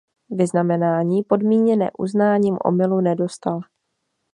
[0.29, 3.59] Vyznamenání podmíněné uznáním omylu nedostal.